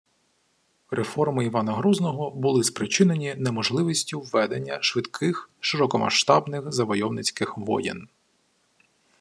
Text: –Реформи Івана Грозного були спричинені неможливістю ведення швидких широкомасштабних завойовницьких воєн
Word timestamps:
–Реформи 0.91 1.45
Івана 1.45 1.73
Грозного 1.73 2.31
були 2.31 2.63
спричинені 2.63 3.35
неможливістю 3.37 4.21
ведення 4.21 4.77
швидких 4.81 5.49
широкомасштабних 5.59 6.71
завойовницьких 6.71 7.57
воєн 7.57 8.07